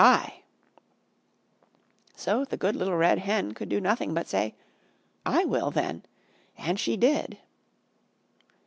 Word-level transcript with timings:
So 2.15 2.43
the 2.43 2.57
good 2.57 2.75
Little 2.75 2.97
Red 2.97 3.19
Hen 3.19 3.51
could 3.53 3.69
do 3.69 3.79
nothing 3.79 4.15
but 4.15 4.27
say, 4.27 4.55
"I 5.27 5.45
will 5.45 5.69
then." 5.69 6.01
And 6.57 6.79
she 6.79 6.97
did. 6.97 7.37